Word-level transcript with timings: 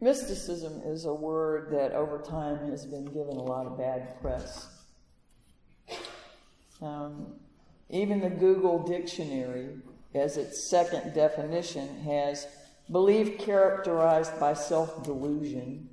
Mysticism 0.00 0.80
is 0.86 1.04
a 1.04 1.12
word 1.12 1.70
that 1.72 1.92
over 1.92 2.18
time 2.18 2.70
has 2.70 2.86
been 2.86 3.04
given 3.04 3.36
a 3.36 3.42
lot 3.42 3.66
of 3.66 3.76
bad 3.76 4.18
press. 4.22 4.66
Um, 6.80 7.34
even 7.90 8.20
the 8.20 8.30
Google 8.30 8.78
Dictionary, 8.78 9.76
as 10.14 10.38
its 10.38 10.70
second 10.70 11.12
definition, 11.12 12.00
has 12.04 12.46
belief 12.90 13.38
characterized 13.38 14.38
by 14.40 14.54
self 14.54 15.04
delusion 15.04 15.88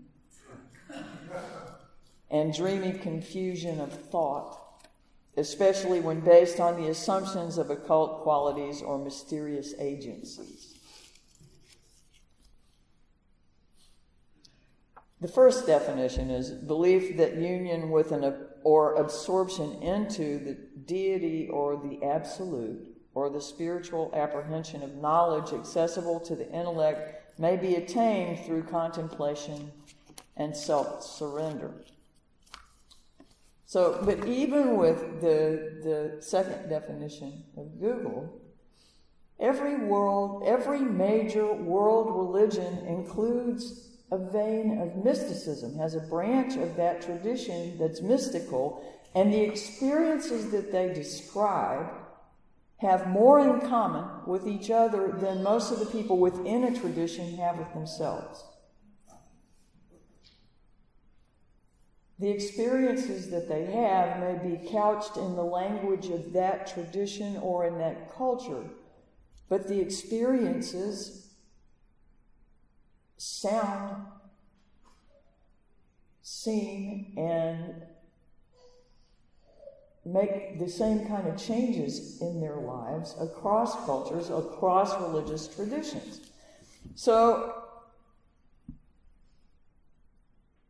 and 2.32 2.54
dreamy 2.54 2.94
confusion 2.94 3.82
of 3.82 3.92
thought, 3.92 4.58
especially 5.36 6.00
when 6.00 6.21
based 6.21 6.60
on 6.62 6.82
the 6.82 6.89
assumptions 6.89 7.58
of 7.58 7.70
occult 7.70 8.21
qualities 8.21 8.82
or 8.82 8.98
mysterious 8.98 9.74
agencies. 9.80 10.66
The 15.20 15.28
first 15.28 15.66
definition 15.66 16.30
is 16.30 16.52
belief 16.52 17.18
that 17.18 17.36
union 17.36 17.89
with 17.89 18.12
an 18.12 18.48
or 18.64 18.96
absorption 18.96 19.82
into 19.82 20.38
the 20.38 20.57
deity 20.86 21.50
or 21.50 21.78
the 21.78 22.06
absolute 22.06 22.96
or 23.16 23.32
the 23.32 23.42
spiritual 23.42 24.12
apprehension 24.14 24.84
of 24.84 24.96
knowledge 24.96 25.54
accessible 25.54 26.20
to 26.20 26.36
the 26.36 26.48
intellect 26.52 27.40
may 27.40 27.57
be 27.57 27.76
attained 27.76 28.46
through 28.46 28.64
contemplation 28.64 29.71
and 30.36 30.56
self 30.56 31.04
surrender. 31.04 31.74
So, 33.66 34.00
but 34.06 34.28
even 34.28 34.78
with 34.78 35.20
the, 35.20 35.81
the 35.84 36.22
second 36.22 36.70
definition 36.70 37.44
of 37.58 37.80
Google, 37.80 38.40
every 39.40 39.78
world, 39.78 40.44
every 40.45 40.80
major 40.80 41.52
world 41.54 42.16
religion 42.16 42.86
includes 42.86 43.97
a 44.11 44.17
vein 44.17 44.80
of 44.80 45.03
mysticism, 45.03 45.78
has 45.78 45.95
a 45.95 46.00
branch 46.00 46.56
of 46.56 46.76
that 46.78 47.02
tradition 47.02 47.78
that's 47.78 48.02
mystical, 48.02 48.84
and 49.14 49.34
the 49.34 49.42
experiences 49.42 50.52
that 50.52 50.72
they 50.72 50.94
describe 50.94 51.88
have 52.78 53.08
more 53.08 53.40
in 53.40 53.68
common 53.68 54.06
with 54.28 54.48
each 54.48 54.70
other 54.70 55.12
than 55.20 55.44
most 55.44 55.72
of 55.72 55.80
the 55.80 55.86
people 55.86 56.18
within 56.18 56.64
a 56.64 56.80
tradition 56.80 57.36
have 57.38 57.58
with 57.58 57.73
themselves. 57.73 58.44
The 62.20 62.30
experiences 62.30 63.30
that 63.30 63.48
they 63.48 63.66
have 63.66 64.20
may 64.20 64.50
be 64.50 64.70
couched 64.70 65.18
in 65.18 65.36
the 65.36 65.44
language 65.44 66.08
of 66.08 66.34
that 66.34 66.68
tradition 66.68 67.38
or 67.38 67.66
in 67.66 67.78
that 67.80 68.12
culture, 68.16 68.64
but 69.50 69.68
the 69.68 69.80
experiences 69.80 71.27
sound, 73.18 74.06
sing, 76.22 77.14
and 77.18 77.84
make 80.06 80.58
the 80.59 80.70
same 80.70 81.06
kind 81.08 81.28
of 81.28 81.38
changes 81.38 82.22
in 82.22 82.40
their 82.40 82.56
lives 82.56 83.16
across 83.20 83.86
cultures, 83.86 84.30
across 84.30 85.00
religious 85.02 85.48
traditions. 85.48 86.22
So 86.96 87.64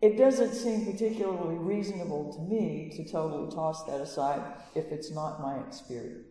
it 0.01 0.17
doesn't 0.17 0.53
seem 0.53 0.85
particularly 0.85 1.55
reasonable 1.55 2.33
to 2.33 2.41
me 2.41 2.91
to 2.95 3.11
totally 3.11 3.51
toss 3.51 3.83
that 3.85 4.01
aside 4.01 4.41
if 4.75 4.91
it's 4.91 5.11
not 5.11 5.41
my 5.41 5.57
experience. 5.67 6.26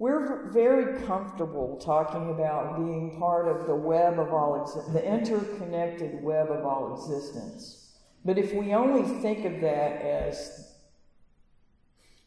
We're 0.00 0.50
very 0.50 1.02
comfortable 1.02 1.76
talking 1.76 2.30
about 2.30 2.78
being 2.78 3.18
part 3.18 3.48
of 3.48 3.66
the 3.66 3.74
web 3.74 4.18
of 4.18 4.32
all 4.32 4.58
exi- 4.58 4.94
the 4.94 5.04
interconnected 5.06 6.22
web 6.22 6.50
of 6.50 6.64
all 6.64 6.94
existence. 6.94 7.98
But 8.24 8.38
if 8.38 8.54
we 8.54 8.72
only 8.72 9.20
think 9.20 9.44
of 9.44 9.60
that 9.60 10.00
as 10.00 10.72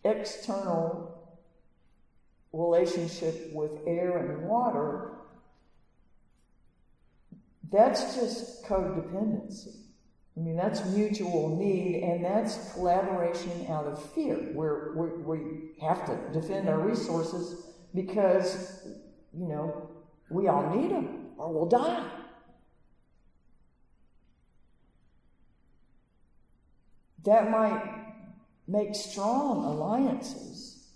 external 0.06 1.34
relationship 2.52 3.52
with 3.54 3.72
air 3.88 4.20
and 4.20 4.48
water, 4.48 5.14
that's 7.72 8.16
just 8.16 8.66
codependency. 8.66 9.78
I 10.36 10.40
mean, 10.40 10.56
that's 10.56 10.86
mutual 10.86 11.56
need, 11.56 12.04
and 12.04 12.26
that's 12.26 12.74
collaboration 12.74 13.68
out 13.70 13.86
of 13.86 14.02
fear, 14.14 14.36
where 14.54 14.94
we, 14.96 15.08
we 15.10 15.72
have 15.80 16.06
to 16.06 16.40
defend 16.40 16.68
our 16.70 16.80
resources 16.80 17.73
because, 17.94 18.88
you 19.34 19.48
know, 19.48 19.90
we 20.30 20.48
all 20.48 20.76
need 20.76 20.92
them 20.92 21.28
or 21.38 21.54
we'll 21.54 21.68
die. 21.68 22.06
That 27.24 27.50
might 27.50 28.04
make 28.68 28.96
strong 28.96 29.66
alliances, 29.66 30.90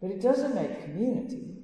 but 0.00 0.10
it 0.10 0.20
doesn't 0.20 0.54
make 0.54 0.84
community. 0.84 1.54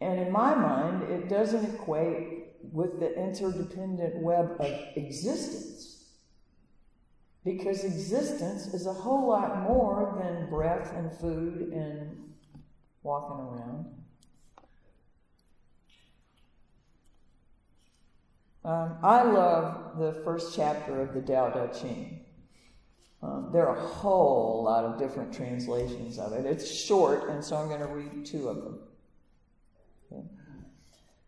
And 0.00 0.18
in 0.18 0.32
my 0.32 0.54
mind, 0.54 1.02
it 1.10 1.28
doesn't 1.28 1.74
equate 1.74 2.46
with 2.72 2.98
the 2.98 3.14
interdependent 3.14 4.22
web 4.22 4.56
of 4.58 4.72
existence. 4.96 5.91
Because 7.44 7.84
existence 7.84 8.68
is 8.68 8.86
a 8.86 8.92
whole 8.92 9.28
lot 9.28 9.62
more 9.62 10.16
than 10.22 10.48
breath 10.48 10.92
and 10.94 11.12
food 11.12 11.72
and 11.72 12.32
walking 13.02 13.44
around. 13.44 13.86
Um, 18.64 18.96
I 19.02 19.22
love 19.24 19.98
the 19.98 20.12
first 20.24 20.54
chapter 20.54 21.00
of 21.00 21.14
the 21.14 21.20
Tao 21.20 21.50
Te 21.50 21.80
Ching. 21.80 22.20
Um, 23.20 23.50
there 23.52 23.66
are 23.66 23.76
a 23.76 23.88
whole 23.88 24.62
lot 24.64 24.84
of 24.84 24.98
different 24.98 25.32
translations 25.32 26.18
of 26.18 26.32
it. 26.32 26.46
It's 26.46 26.72
short, 26.72 27.28
and 27.28 27.44
so 27.44 27.56
I'm 27.56 27.68
going 27.68 27.80
to 27.80 27.86
read 27.86 28.24
two 28.24 28.48
of 28.48 28.56
them. 28.62 28.78
Okay. 30.12 30.22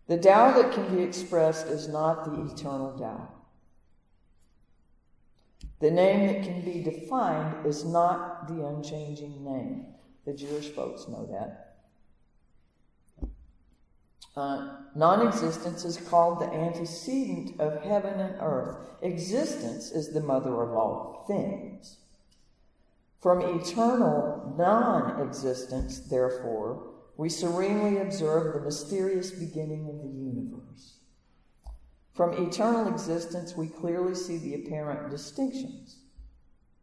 The 0.06 0.19
Tao 0.19 0.60
that 0.60 0.72
can 0.72 0.94
be 0.94 1.02
expressed 1.02 1.66
is 1.66 1.88
not 1.88 2.25
the 2.25 2.52
eternal 2.52 2.96
Tao. 2.98 3.28
The 5.84 5.90
name 5.90 6.28
that 6.28 6.42
can 6.42 6.62
be 6.62 6.82
defined 6.82 7.66
is 7.66 7.84
not 7.84 8.48
the 8.48 8.64
unchanging 8.64 9.44
name. 9.44 9.84
The 10.24 10.32
Jewish 10.32 10.70
folks 10.70 11.06
know 11.08 11.28
that. 11.30 11.76
Uh, 14.34 14.76
non 14.96 15.26
existence 15.26 15.84
is 15.84 15.98
called 15.98 16.40
the 16.40 16.50
antecedent 16.50 17.60
of 17.60 17.82
heaven 17.82 18.18
and 18.18 18.36
earth. 18.40 18.78
Existence 19.02 19.90
is 19.90 20.14
the 20.14 20.22
mother 20.22 20.62
of 20.62 20.70
all 20.70 21.26
things. 21.28 21.98
From 23.20 23.42
eternal 23.42 24.54
non 24.56 25.20
existence, 25.20 25.98
therefore, 25.98 26.94
we 27.18 27.28
serenely 27.28 27.98
observe 27.98 28.54
the 28.54 28.60
mysterious 28.60 29.32
beginning 29.32 29.86
of 29.90 30.00
the 30.00 30.18
universe. 30.18 30.94
From 32.14 32.32
eternal 32.32 32.88
existence, 32.88 33.56
we 33.56 33.69
clearly 33.69 34.14
see 34.14 34.38
the 34.38 34.54
apparent 34.54 35.10
distinctions. 35.10 35.98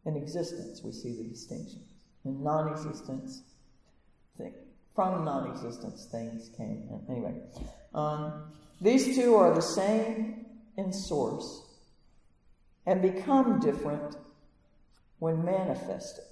In 0.04 0.16
existence, 0.16 0.82
we 0.82 0.92
see 0.92 1.16
the 1.16 1.28
distinctions. 1.28 1.88
In 2.24 2.42
non 2.42 2.72
existence, 2.72 3.42
from 4.94 5.24
non 5.24 5.50
existence, 5.50 6.06
things 6.12 6.50
came. 6.56 6.88
Anyway, 7.08 7.34
um, 7.94 8.52
these 8.80 9.16
two 9.16 9.36
are 9.36 9.54
the 9.54 9.62
same 9.62 10.44
in 10.76 10.92
source 10.92 11.62
and 12.84 13.00
become 13.00 13.58
different 13.58 14.16
when 15.18 15.44
manifested. 15.44 16.24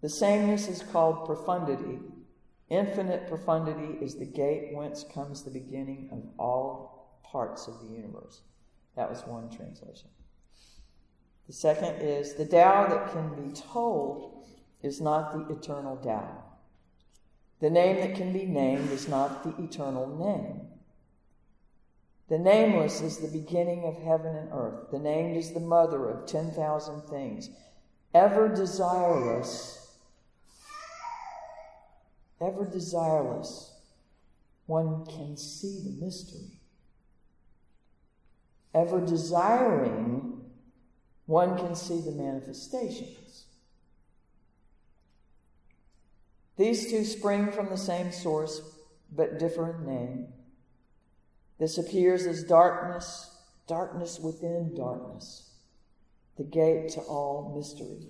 The 0.00 0.08
sameness 0.08 0.66
is 0.66 0.82
called 0.82 1.26
profundity, 1.26 2.00
Infinite 2.70 3.26
profundity 3.26 3.98
is 4.00 4.14
the 4.14 4.24
gate 4.24 4.72
whence 4.72 5.04
comes 5.12 5.42
the 5.42 5.50
beginning 5.50 6.08
of 6.12 6.22
all 6.38 6.99
parts 7.30 7.66
of 7.68 7.80
the 7.80 7.94
universe. 7.94 8.40
That 8.96 9.10
was 9.10 9.26
one 9.26 9.48
translation. 9.50 10.08
The 11.46 11.52
second 11.52 12.00
is 12.00 12.34
the 12.34 12.46
Tao 12.46 12.88
that 12.88 13.12
can 13.12 13.34
be 13.34 13.52
told 13.52 14.44
is 14.82 15.00
not 15.00 15.32
the 15.32 15.54
eternal 15.54 15.96
Tao. 15.96 16.44
The 17.60 17.70
name 17.70 17.96
that 17.96 18.16
can 18.16 18.32
be 18.32 18.46
named 18.46 18.90
is 18.90 19.08
not 19.08 19.44
the 19.44 19.62
eternal 19.62 20.06
name. 20.06 20.60
The 22.28 22.38
nameless 22.38 23.00
is 23.00 23.18
the 23.18 23.28
beginning 23.28 23.84
of 23.84 24.02
heaven 24.02 24.36
and 24.36 24.50
earth. 24.52 24.90
The 24.90 24.98
named 24.98 25.36
is 25.36 25.52
the 25.52 25.60
mother 25.60 26.08
of 26.08 26.26
10,000 26.26 27.02
things. 27.02 27.50
Ever 28.14 28.48
desireless 28.48 29.80
ever 32.40 32.64
desireless, 32.64 33.70
one 34.66 35.04
can 35.04 35.36
see 35.36 35.80
the 35.84 36.04
mystery. 36.04 36.59
Ever 38.74 39.00
desiring, 39.00 40.42
one 41.26 41.56
can 41.56 41.74
see 41.74 42.00
the 42.00 42.12
manifestations. 42.12 43.46
These 46.56 46.90
two 46.90 47.04
spring 47.04 47.50
from 47.50 47.68
the 47.68 47.76
same 47.76 48.12
source, 48.12 48.60
but 49.10 49.38
differ 49.38 49.74
in 49.74 49.86
name. 49.86 50.26
This 51.58 51.78
appears 51.78 52.26
as 52.26 52.44
darkness, 52.44 53.30
darkness 53.66 54.18
within 54.18 54.74
darkness, 54.74 55.50
the 56.36 56.44
gate 56.44 56.90
to 56.90 57.00
all 57.00 57.54
mystery. 57.56 58.08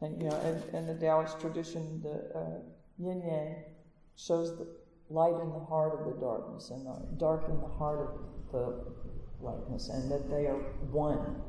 And 0.00 0.20
you 0.22 0.30
know, 0.30 0.40
in, 0.40 0.76
in 0.76 0.86
the 0.86 0.94
Taoist 0.94 1.40
tradition, 1.40 2.00
the 2.02 2.38
uh, 2.38 2.58
yin 2.98 3.22
yang 3.26 3.56
shows 4.16 4.56
the 4.56 4.66
light 5.10 5.40
in 5.40 5.50
the 5.50 5.58
heart 5.58 5.98
of 5.98 6.06
the 6.06 6.20
darkness 6.20 6.70
and 6.70 6.86
the 6.86 7.06
dark 7.18 7.48
in 7.48 7.60
the 7.60 7.66
heart 7.66 8.00
of 8.00 8.29
the 8.52 8.84
likeness 9.40 9.88
and 9.88 10.10
that 10.10 10.30
they 10.30 10.46
are 10.46 10.58
one. 10.90 11.42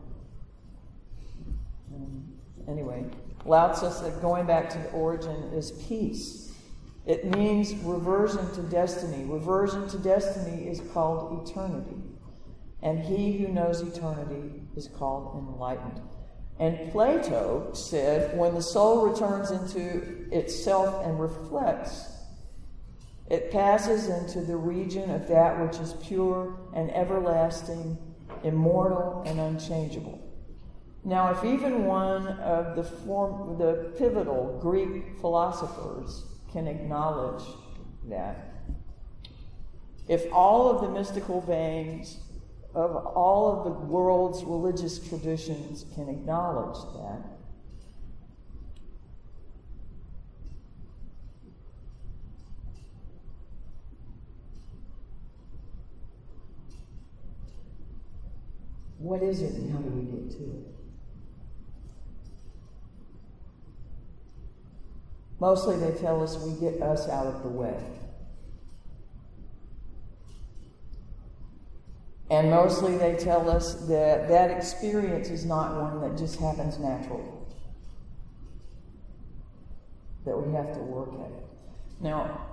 Um, 1.94 2.34
anyway, 2.68 3.06
Lao 3.46 3.74
Tzu 3.74 3.92
said 3.92 4.22
going 4.22 4.46
back 4.46 4.70
to 4.70 4.78
the 4.78 4.90
origin 4.92 5.52
is 5.54 5.72
peace. 5.88 6.54
It 7.06 7.26
means 7.36 7.74
reversion 7.84 8.52
to 8.54 8.62
destiny. 8.64 9.26
Reversion 9.26 9.90
to 9.90 9.98
destiny 9.98 10.68
is 10.68 10.82
called 10.94 11.48
eternity. 11.48 11.98
And 12.84 13.00
he 13.00 13.38
who 13.38 13.48
knows 13.48 13.82
eternity 13.82 14.62
is 14.76 14.88
called 14.88 15.36
enlightened. 15.36 16.02
And 16.60 16.92
Plato 16.92 17.72
said 17.74 18.38
when 18.38 18.54
the 18.54 18.62
soul 18.62 19.08
returns 19.08 19.50
into 19.50 20.28
itself 20.32 21.04
and 21.06 21.20
reflects, 21.20 22.21
it 23.32 23.50
passes 23.50 24.10
into 24.10 24.42
the 24.42 24.58
region 24.58 25.10
of 25.10 25.26
that 25.30 25.58
which 25.58 25.80
is 25.80 25.94
pure 26.04 26.60
and 26.76 26.92
everlasting, 26.92 27.98
immortal 28.44 29.24
and 29.26 29.40
unchangeable. 29.40 30.20
Now, 31.06 31.32
if 31.32 31.46
even 31.46 31.86
one 31.86 32.28
of 32.28 32.76
the, 32.76 32.84
form, 32.84 33.58
the 33.58 33.94
pivotal 33.98 34.60
Greek 34.62 35.18
philosophers 35.22 36.26
can 36.52 36.68
acknowledge 36.68 37.42
that, 38.10 38.54
if 40.10 40.26
all 40.34 40.70
of 40.70 40.82
the 40.82 40.90
mystical 40.90 41.40
veins 41.40 42.18
of 42.76 42.94
all 42.98 43.58
of 43.58 43.64
the 43.64 43.72
world's 43.72 44.44
religious 44.44 45.00
traditions 45.08 45.86
can 45.96 46.10
acknowledge 46.10 46.84
that, 47.00 47.41
what 59.02 59.24
is 59.24 59.42
it 59.42 59.54
and 59.54 59.72
how 59.72 59.80
do 59.80 59.90
we 59.90 60.04
get 60.04 60.32
to 60.32 60.44
it? 60.44 60.68
Mostly 65.40 65.78
they 65.78 65.98
tell 66.00 66.22
us 66.22 66.38
we 66.38 66.54
get 66.60 66.82
us 66.84 67.10
out 67.10 67.26
of 67.26 67.42
the 67.42 67.50
way. 67.50 67.76
And 72.30 72.50
mostly 72.50 72.96
they 72.96 73.16
tell 73.16 73.50
us 73.50 73.74
that 73.88 74.30
that 74.30 74.52
experience 74.52 75.30
is 75.30 75.44
not 75.46 75.82
one 75.82 76.00
that 76.02 76.18
just 76.18 76.40
happens 76.40 76.78
naturally, 76.78 77.24
that 80.26 80.38
we 80.38 80.54
have 80.54 80.74
to 80.74 80.80
work 80.80 81.10
at 81.16 81.32
it. 81.32 81.44
Now, 82.00 82.51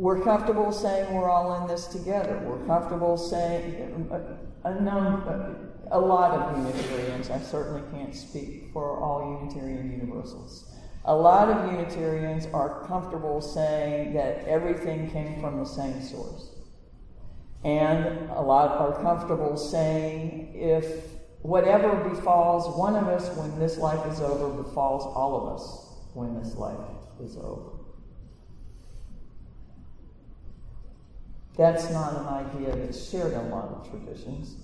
we're 0.00 0.22
comfortable 0.22 0.72
saying 0.72 1.12
we're 1.12 1.28
all 1.28 1.60
in 1.60 1.68
this 1.68 1.86
together. 1.88 2.40
We're 2.46 2.64
comfortable 2.66 3.18
saying 3.18 4.08
a, 4.64 4.80
number, 4.80 5.74
a 5.90 6.00
lot 6.00 6.32
of 6.32 6.56
Unitarians, 6.56 7.28
I 7.28 7.38
certainly 7.38 7.82
can't 7.92 8.14
speak 8.14 8.72
for 8.72 8.98
all 8.98 9.38
Unitarian 9.42 9.90
Universals. 9.90 10.72
a 11.04 11.14
lot 11.14 11.50
of 11.50 11.70
Unitarians 11.72 12.46
are 12.46 12.86
comfortable 12.86 13.42
saying 13.42 14.14
that 14.14 14.42
everything 14.48 15.10
came 15.10 15.38
from 15.38 15.58
the 15.58 15.66
same 15.66 16.00
source. 16.02 16.48
And 17.62 18.30
a 18.30 18.40
lot 18.40 18.70
are 18.80 19.02
comfortable 19.02 19.58
saying 19.58 20.52
if 20.54 21.10
whatever 21.42 22.08
befalls 22.08 22.74
one 22.78 22.96
of 22.96 23.06
us 23.06 23.36
when 23.36 23.58
this 23.58 23.76
life 23.76 24.10
is 24.10 24.22
over 24.22 24.62
befalls 24.62 25.04
all 25.14 25.36
of 25.36 25.60
us 25.60 26.14
when 26.14 26.42
this 26.42 26.54
life 26.54 26.88
is 27.22 27.36
over. 27.36 27.79
That's 31.60 31.90
not 31.90 32.16
an 32.16 32.26
idea 32.26 32.74
that's 32.74 33.10
shared 33.10 33.34
in 33.34 33.38
a 33.38 33.48
lot 33.48 33.68
of 33.68 33.90
traditions. 33.90 34.56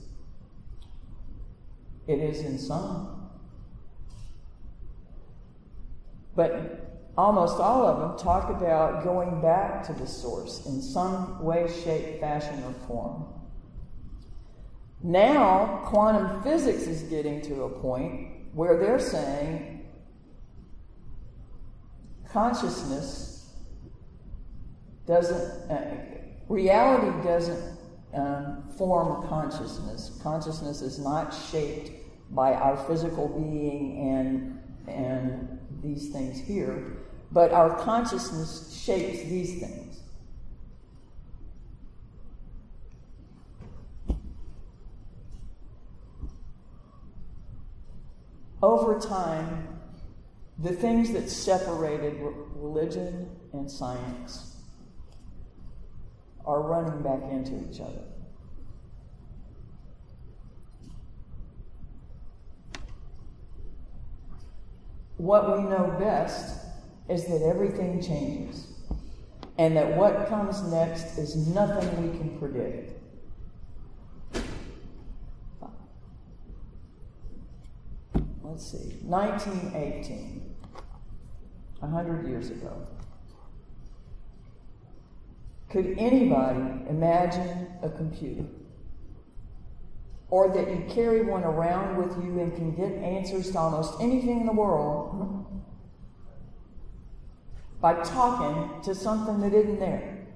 It 2.06 2.20
is 2.20 2.40
in 2.40 2.58
some. 2.58 3.28
But 6.34 7.10
almost 7.18 7.60
all 7.60 7.84
of 7.84 7.98
them 8.00 8.18
talk 8.18 8.48
about 8.48 9.04
going 9.04 9.42
back 9.42 9.86
to 9.88 9.92
the 9.92 10.06
source 10.06 10.64
in 10.64 10.80
some 10.80 11.44
way, 11.44 11.68
shape, 11.84 12.18
fashion, 12.18 12.64
or 12.64 12.72
form. 12.88 13.26
Now, 15.02 15.82
quantum 15.84 16.42
physics 16.42 16.84
is 16.84 17.02
getting 17.02 17.42
to 17.42 17.64
a 17.64 17.68
point 17.68 18.54
where 18.54 18.78
they're 18.78 18.98
saying 18.98 19.86
consciousness 22.32 23.52
doesn't, 25.06 25.70
uh, 25.70 26.16
reality 26.48 27.10
doesn't 27.26 27.78
um, 28.14 28.62
form 28.76 29.26
consciousness. 29.28 30.18
Consciousness 30.22 30.80
is 30.80 30.98
not 30.98 31.34
shaped 31.50 31.90
by 32.30 32.54
our 32.54 32.76
physical 32.76 33.28
being 33.28 34.08
and, 34.08 34.60
and 34.88 35.58
these 35.82 36.08
things 36.10 36.38
here, 36.38 36.96
but 37.32 37.52
our 37.52 37.76
consciousness 37.78 38.80
shapes 38.84 39.22
these 39.28 39.60
things. 39.60 40.00
Over 48.62 48.98
time, 48.98 49.68
the 50.58 50.72
things 50.72 51.12
that 51.12 51.28
separated 51.28 52.16
religion 52.54 53.28
and 53.52 53.70
science 53.70 54.55
are 56.46 56.62
running 56.62 57.02
back 57.02 57.22
into 57.30 57.52
each 57.68 57.80
other. 57.80 58.02
what 65.16 65.56
we 65.56 65.64
know 65.64 65.96
best 65.98 66.64
is 67.08 67.24
that 67.24 67.42
everything 67.42 68.02
changes 68.02 68.68
and 69.58 69.76
that 69.76 69.96
what 69.96 70.28
comes 70.28 70.62
next 70.70 71.18
is 71.18 71.48
nothing 71.48 72.12
we 72.12 72.18
can 72.18 72.38
predict. 72.38 72.92
Let's 78.42 78.70
see, 78.70 78.98
1918, 79.02 80.54
100 81.80 82.28
years 82.28 82.50
ago. 82.50 82.86
Could 85.68 85.96
anybody 85.98 86.88
imagine 86.88 87.68
a 87.82 87.88
computer? 87.90 88.44
or 90.28 90.48
that 90.48 90.68
you 90.68 90.84
carry 90.88 91.22
one 91.22 91.44
around 91.44 91.96
with 91.96 92.16
you 92.24 92.40
and 92.40 92.54
can 92.54 92.74
get 92.74 92.92
answers 93.02 93.52
to 93.52 93.58
almost 93.58 94.00
anything 94.00 94.40
in 94.40 94.46
the 94.46 94.52
world 94.52 95.46
by 97.80 97.94
talking 98.02 98.82
to 98.82 98.94
something 98.94 99.40
that 99.40 99.54
isn't 99.54 99.78
there. 99.78 100.26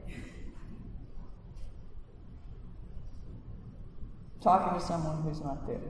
Talking 4.43 4.79
to 4.79 4.85
someone 4.85 5.23
who's 5.23 5.41
not 5.41 5.67
there. 5.67 5.81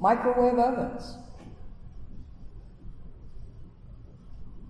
Microwave 0.00 0.58
ovens. 0.58 1.16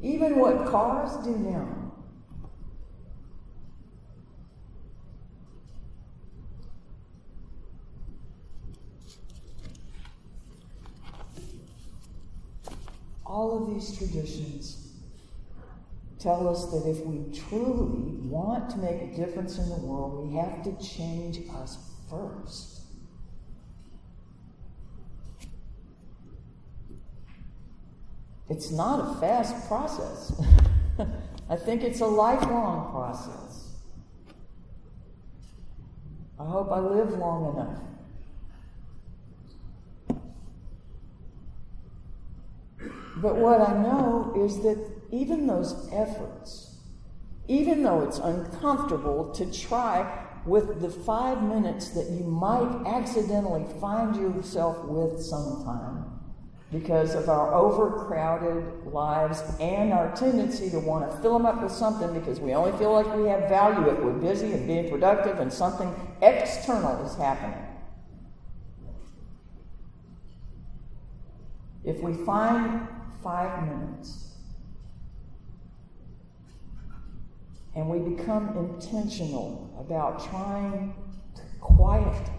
Even 0.04 0.38
what 0.38 0.66
cars 0.66 1.16
do 1.24 1.34
now. 1.36 1.84
all 13.34 13.62
of 13.62 13.74
these 13.74 13.98
traditions 13.98 14.92
tell 16.20 16.46
us 16.46 16.66
that 16.66 16.88
if 16.88 17.04
we 17.04 17.36
truly 17.36 18.16
want 18.28 18.70
to 18.70 18.78
make 18.78 19.02
a 19.02 19.16
difference 19.16 19.58
in 19.58 19.68
the 19.68 19.74
world, 19.74 20.28
we 20.28 20.36
have 20.36 20.62
to 20.62 20.72
change 20.80 21.40
us 21.52 21.76
first. 22.08 22.83
It's 28.48 28.70
not 28.70 29.00
a 29.00 29.20
fast 29.20 29.66
process. 29.68 30.32
I 31.50 31.56
think 31.56 31.82
it's 31.82 32.00
a 32.00 32.06
lifelong 32.06 32.90
process. 32.90 33.72
I 36.38 36.44
hope 36.44 36.70
I 36.70 36.78
live 36.78 37.10
long 37.18 37.54
enough 37.54 37.80
But 43.24 43.36
what 43.36 43.60
I 43.60 43.72
know 43.72 44.34
is 44.36 44.60
that 44.60 44.78
even 45.10 45.46
those 45.46 45.88
efforts, 45.92 46.76
even 47.48 47.82
though 47.82 48.02
it's 48.02 48.18
uncomfortable 48.18 49.32
to 49.32 49.50
try 49.50 50.26
with 50.44 50.80
the 50.80 50.90
five 50.90 51.42
minutes 51.42 51.90
that 51.90 52.10
you 52.10 52.24
might 52.24 52.82
accidentally 52.86 53.64
find 53.80 54.16
yourself 54.16 54.84
with 54.84 55.22
sometime 55.22 56.13
because 56.72 57.14
of 57.14 57.28
our 57.28 57.54
overcrowded 57.54 58.92
lives 58.92 59.42
and 59.60 59.92
our 59.92 60.14
tendency 60.16 60.70
to 60.70 60.80
want 60.80 61.08
to 61.08 61.16
fill 61.18 61.34
them 61.34 61.46
up 61.46 61.62
with 61.62 61.70
something 61.70 62.12
because 62.18 62.40
we 62.40 62.52
only 62.52 62.76
feel 62.78 62.92
like 62.92 63.14
we 63.14 63.28
have 63.28 63.48
value 63.48 63.88
if 63.88 63.98
we're 63.98 64.12
busy 64.12 64.52
and 64.52 64.66
being 64.66 64.90
productive 64.90 65.38
and 65.38 65.52
something 65.52 65.94
external 66.20 67.04
is 67.06 67.14
happening. 67.16 67.64
If 71.84 72.00
we 72.00 72.14
find 72.24 72.88
five 73.22 73.62
minutes 73.62 74.32
and 77.76 77.88
we 77.88 77.98
become 77.98 78.56
intentional 78.56 79.74
about 79.78 80.28
trying 80.30 80.94
to 81.36 81.42
quiet, 81.60 82.30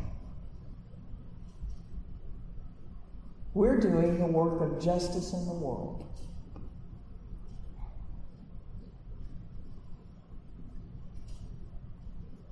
we're 3.55 3.79
doing 3.79 4.19
the 4.19 4.25
work 4.27 4.62
of 4.62 4.83
justice 4.83 5.31
in 5.33 5.45
the 5.47 5.53
world. 5.53 6.05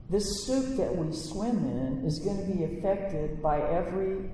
This 0.10 0.45
soup 0.45 0.77
that 0.77 0.95
we 0.95 1.13
swim 1.13 1.57
in 1.57 2.05
is 2.05 2.19
going 2.19 2.38
to 2.38 2.55
be 2.55 2.63
affected 2.63 3.41
by 3.41 3.60
every 3.60 4.29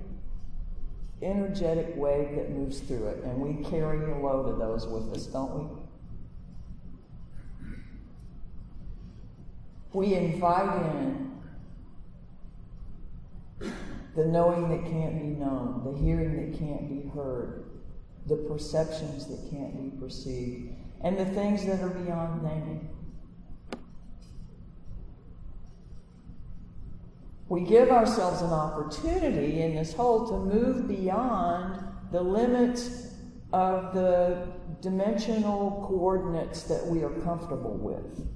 energetic 1.22 1.92
wave 1.96 2.36
that 2.36 2.50
moves 2.50 2.80
through 2.80 3.08
it, 3.08 3.24
and 3.24 3.40
we 3.40 3.64
carry 3.68 4.12
a 4.12 4.16
load 4.18 4.48
of 4.48 4.58
those 4.58 4.86
with 4.86 5.12
us, 5.12 5.26
don't 5.26 5.58
we? 5.58 5.66
We 9.92 10.14
invite 10.14 10.94
in 10.94 11.29
the 14.20 14.26
knowing 14.26 14.68
that 14.68 14.82
can't 14.90 15.18
be 15.18 15.28
known, 15.28 15.80
the 15.82 15.98
hearing 15.98 16.36
that 16.36 16.58
can't 16.58 16.90
be 16.90 17.08
heard, 17.08 17.64
the 18.26 18.36
perceptions 18.36 19.26
that 19.28 19.50
can't 19.50 19.74
be 19.74 19.98
perceived, 19.98 20.74
and 21.02 21.18
the 21.18 21.24
things 21.24 21.64
that 21.64 21.80
are 21.80 21.88
beyond 21.88 22.42
naming. 22.42 22.86
We 27.48 27.62
give 27.62 27.88
ourselves 27.88 28.42
an 28.42 28.50
opportunity 28.50 29.62
in 29.62 29.74
this 29.74 29.94
whole 29.94 30.28
to 30.28 30.54
move 30.54 30.86
beyond 30.86 31.82
the 32.12 32.20
limits 32.20 33.14
of 33.54 33.94
the 33.94 34.48
dimensional 34.82 35.86
coordinates 35.88 36.64
that 36.64 36.86
we 36.86 37.02
are 37.02 37.20
comfortable 37.22 37.78
with. 37.78 38.28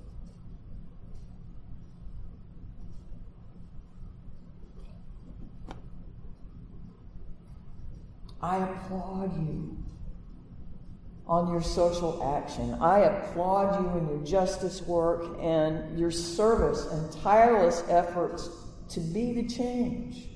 I 8.44 8.58
applaud 8.58 9.34
you 9.38 9.74
on 11.26 11.50
your 11.50 11.62
social 11.62 12.22
action. 12.36 12.74
I 12.74 12.98
applaud 12.98 13.80
you 13.80 13.98
in 13.98 14.06
your 14.06 14.26
justice 14.26 14.82
work 14.82 15.38
and 15.40 15.98
your 15.98 16.10
service 16.10 16.84
and 16.84 17.10
tireless 17.22 17.82
efforts 17.88 18.50
to 18.90 19.00
be 19.00 19.32
the 19.32 19.48
change. 19.48 20.28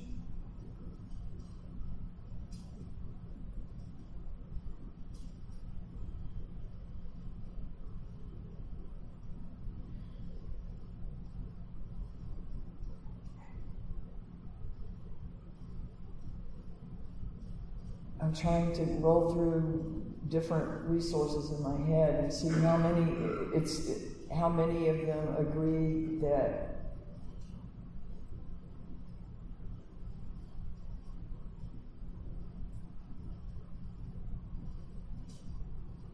I'm 18.28 18.34
trying 18.34 18.74
to 18.74 18.82
roll 19.00 19.32
through 19.32 20.04
different 20.28 20.84
resources 20.84 21.50
in 21.50 21.62
my 21.62 21.80
head 21.86 22.16
and 22.16 22.30
see 22.30 22.50
how 22.50 22.76
many 22.76 23.10
it's 23.54 23.90
how 24.30 24.50
many 24.50 24.88
of 24.88 24.98
them 25.06 25.36
agree 25.38 26.18
that 26.20 26.76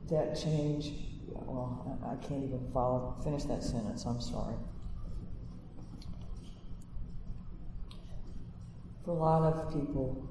that 0.09 0.41
change 0.41 0.93
well 1.33 1.99
I 2.07 2.15
can't 2.25 2.45
even 2.45 2.71
follow 2.73 3.17
finish 3.25 3.43
that 3.45 3.65
sentence 3.65 4.05
I'm 4.05 4.21
sorry. 4.21 4.55
For 9.05 9.11
a 9.11 9.15
lot 9.15 9.53
of 9.53 9.73
people 9.73 10.31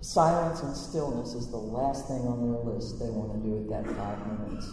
Silence 0.00 0.62
and 0.62 0.76
stillness 0.76 1.34
is 1.34 1.50
the 1.50 1.56
last 1.56 2.06
thing 2.06 2.20
on 2.20 2.52
their 2.52 2.74
list 2.74 2.98
they 2.98 3.06
want 3.06 3.32
to 3.32 3.48
do 3.48 3.56
at 3.56 3.84
that 3.84 3.96
five 3.96 4.40
minutes. 4.40 4.68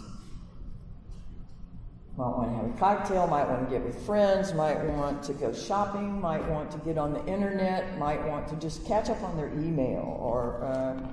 Might 2.16 2.28
want 2.28 2.50
to 2.50 2.56
have 2.56 2.66
a 2.66 2.78
cocktail, 2.78 3.26
might 3.26 3.48
want 3.48 3.68
to 3.68 3.70
get 3.76 3.84
with 3.84 4.06
friends, 4.06 4.54
might 4.54 4.80
want 4.84 5.24
to 5.24 5.32
go 5.32 5.52
shopping, 5.52 6.20
might 6.20 6.46
want 6.48 6.70
to 6.70 6.78
get 6.78 6.96
on 6.96 7.12
the 7.12 7.26
internet, 7.26 7.98
might 7.98 8.24
want 8.24 8.46
to 8.48 8.56
just 8.56 8.86
catch 8.86 9.10
up 9.10 9.20
on 9.22 9.36
their 9.36 9.48
email 9.48 10.16
or. 10.20 10.64
Uh, 10.64 11.08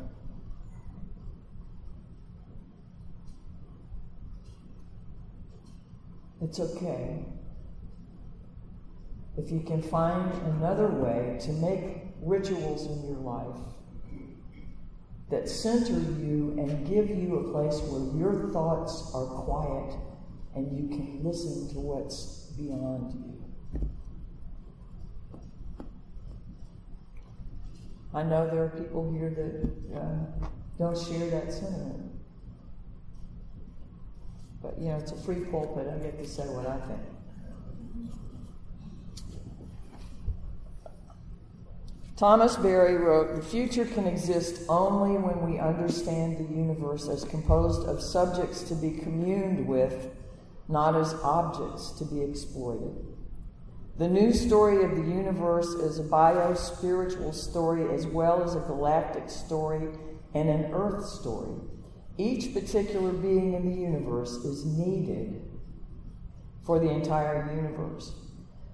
it's 6.44 6.60
okay. 6.60 7.25
If 9.38 9.50
you 9.50 9.62
can 9.62 9.82
find 9.82 10.32
another 10.44 10.88
way 10.88 11.39
to 11.41 11.51
make 11.53 12.03
rituals 12.22 12.86
in 12.86 13.08
your 13.08 13.18
life 13.18 13.58
that 15.32 15.48
center 15.48 15.94
you 15.94 16.54
and 16.58 16.88
give 16.88 17.10
you 17.10 17.38
a 17.38 17.52
place 17.52 17.80
where 17.84 18.20
your 18.20 18.52
thoughts 18.52 19.12
are 19.16 19.26
quiet 19.26 19.96
and 20.56 20.78
you 20.78 20.90
can 20.90 21.24
listen 21.24 21.70
to 21.70 21.80
what's 21.80 22.52
beyond 22.58 23.14
you. 23.14 23.42
I 28.14 28.24
know 28.24 28.46
there 28.46 28.66
are 28.66 28.70
people 28.70 29.10
here 29.14 29.30
that 29.30 29.98
uh, 29.98 30.48
don't 30.78 30.98
share 30.98 31.30
that 31.30 31.54
sentiment. 31.54 32.12
But, 34.62 34.78
you 34.78 34.90
know, 34.90 34.98
it's 34.98 35.14
a 35.14 35.18
free 35.18 35.46
pulpit. 35.46 35.88
I 35.88 35.98
get 35.98 36.22
to 36.22 36.28
say 36.28 36.44
what 36.44 36.68
I 36.68 36.78
think. 36.88 37.00
Thomas 42.22 42.56
Berry 42.56 42.98
wrote 42.98 43.36
The 43.36 43.42
future 43.42 43.84
can 43.84 44.06
exist 44.06 44.62
only 44.70 45.18
when 45.18 45.42
we 45.51 45.58
understand 45.58 46.38
the 46.38 46.54
universe 46.54 47.08
as 47.08 47.24
composed 47.24 47.90
of 47.90 48.00
subjects 48.00 48.62
to 48.66 48.75
be 48.75 48.92
communed 48.92 49.68
with, 49.68 50.12
not 50.68 50.96
as 50.96 51.16
objects 51.24 51.90
to 51.98 52.06
be 52.06 52.22
exploited. 52.22 52.94
The 53.98 54.08
new 54.08 54.34
story 54.34 54.84
of 54.84 54.92
the 54.92 55.01
universe 55.01 55.70
is 55.70 55.98
a 55.98 56.04
bio 56.04 56.54
spiritual 56.54 57.34
story 57.34 57.92
as 57.92 58.06
well 58.06 58.44
as 58.44 58.54
a 58.54 58.60
galactic 58.60 59.28
story 59.28 59.88
and 60.36 60.48
an 60.48 60.72
earth 60.75 61.04
story. 61.04 61.56
Each 62.20 62.54
particular 62.54 63.13
being 63.13 63.54
in 63.54 63.68
the 63.68 63.82
universe 63.82 64.34
is 64.46 64.63
needed 64.63 65.42
for 66.68 66.78
the 66.78 66.92
entire 66.92 67.51
universe. 67.51 68.13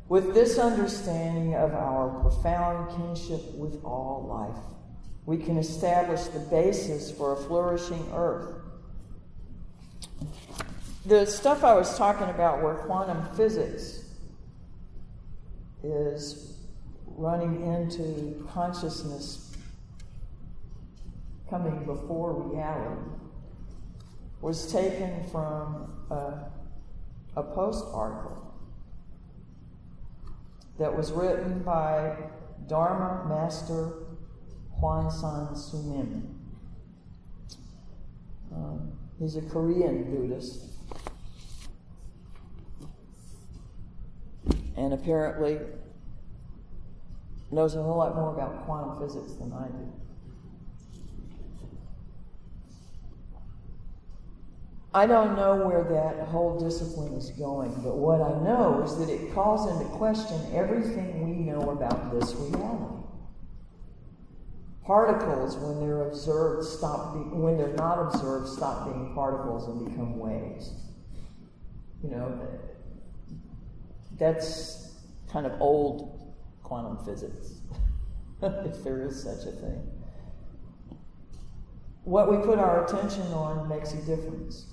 With 0.10 0.34
this 0.34 0.58
understanding 0.58 1.56
of 1.56 1.74
our 1.74 2.10
profound 2.22 2.96
kinship 2.96 3.54
with 3.56 3.84
all 3.84 4.26
life, 4.30 4.64
we 5.26 5.38
can 5.38 5.58
establish 5.58 6.24
the 6.28 6.40
basis 6.40 7.12
for 7.12 7.34
a 7.34 7.36
flourishing 7.36 8.10
earth. 8.14 8.56
The 11.06 11.26
stuff 11.26 11.66
I 11.66 11.74
was 11.74 11.98
talking 11.98 12.30
about, 12.30 12.64
where 12.64 12.76
quantum 12.76 13.28
physics 13.36 14.06
is 15.84 16.58
running 17.06 17.66
into 17.66 18.48
consciousness 18.54 19.52
coming 21.50 21.84
before 21.86 22.44
reality, 22.44 23.10
was 24.40 24.72
taken 24.72 25.28
from 25.30 25.92
a, 26.10 26.50
a 27.36 27.44
post 27.44 27.86
article 27.92 28.47
that 30.80 30.96
was 30.96 31.12
written 31.12 31.64
by 31.64 32.16
Dharma 32.68 33.28
Master 33.28 33.94
Hwang-san 34.80 35.56
Sunim. 35.56 36.34
Um, 38.54 38.92
he's 39.20 39.36
a 39.36 39.42
Korean 39.42 40.04
Buddhist. 40.04 40.64
And 44.76 44.94
apparently 44.94 45.58
knows 47.52 47.76
a 47.76 47.82
whole 47.82 47.98
lot 47.98 48.16
more 48.16 48.34
about 48.34 48.66
quantum 48.66 49.00
physics 49.00 49.34
than 49.34 49.52
I 49.54 49.68
do. 49.68 50.07
I 54.98 55.06
don't 55.06 55.36
know 55.36 55.58
where 55.58 55.84
that 55.84 56.28
whole 56.28 56.60
discipline 56.60 57.14
is 57.14 57.30
going, 57.30 57.70
but 57.84 57.98
what 57.98 58.20
I 58.20 58.32
know 58.42 58.82
is 58.84 58.98
that 58.98 59.14
it 59.14 59.32
calls 59.32 59.70
into 59.70 59.86
question 59.96 60.36
everything 60.56 61.24
we 61.24 61.36
know 61.36 61.70
about 61.70 62.12
this 62.12 62.34
reality. 62.34 63.04
Particles, 64.84 65.56
when 65.58 65.80
they're 65.80 66.08
observed, 66.08 66.66
stop 66.66 67.14
be, 67.14 67.20
when 67.30 67.60
they're 67.60 67.76
not 67.76 68.08
observed, 68.08 68.50
stop 68.50 68.86
being 68.86 69.14
particles 69.14 69.68
and 69.68 69.88
become 69.88 70.18
waves. 70.18 70.74
You 72.02 72.10
know, 72.10 72.50
that's 74.18 74.96
kind 75.32 75.46
of 75.46 75.62
old 75.62 76.34
quantum 76.64 77.06
physics, 77.06 77.54
if 78.42 78.84
there 78.84 79.06
is 79.06 79.22
such 79.22 79.46
a 79.46 79.52
thing. 79.52 79.92
What 82.04 82.32
we 82.32 82.38
put 82.38 82.58
our 82.58 82.84
attention 82.84 83.32
on 83.34 83.70
makes 83.70 83.94
a 83.94 83.98
difference. 83.98 84.66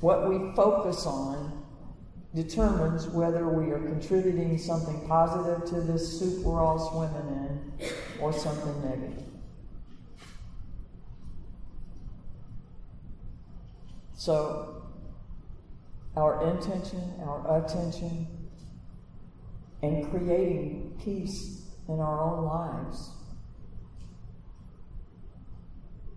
What 0.00 0.28
we 0.28 0.54
focus 0.54 1.06
on 1.06 1.64
determines 2.34 3.06
whether 3.08 3.48
we 3.48 3.72
are 3.72 3.78
contributing 3.78 4.58
something 4.58 5.06
positive 5.08 5.64
to 5.70 5.80
this 5.80 6.20
soup 6.20 6.44
we're 6.44 6.62
all 6.62 6.78
swimming 6.78 7.28
in 7.80 7.88
or 8.20 8.32
something 8.32 8.82
negative. 8.82 9.24
So, 14.14 14.82
our 16.16 16.50
intention, 16.50 17.14
our 17.24 17.64
attention, 17.64 18.26
and 19.82 20.10
creating 20.10 20.98
peace 21.02 21.62
in 21.88 22.00
our 22.00 22.20
own 22.20 22.44
lives 22.44 23.10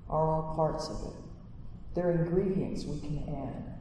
are 0.10 0.28
all 0.28 0.56
parts 0.56 0.90
of 0.90 1.14
it. 1.14 1.29
They're 2.00 2.12
ingredients 2.12 2.86
we 2.86 2.98
can 3.02 3.26
add 3.28 3.74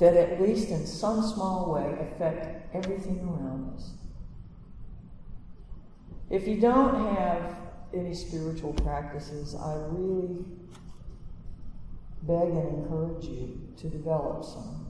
that, 0.00 0.16
at 0.16 0.42
least 0.42 0.70
in 0.70 0.84
some 0.84 1.22
small 1.22 1.72
way, 1.72 1.96
affect 2.00 2.74
everything 2.74 3.20
around 3.20 3.72
us. 3.76 3.92
If 6.28 6.48
you 6.48 6.60
don't 6.60 7.14
have 7.14 7.54
any 7.94 8.12
spiritual 8.12 8.72
practices, 8.72 9.54
I 9.54 9.74
really 9.90 10.44
beg 12.22 12.48
and 12.48 12.82
encourage 12.82 13.26
you 13.26 13.68
to 13.76 13.88
develop 13.88 14.44
some. 14.44 14.89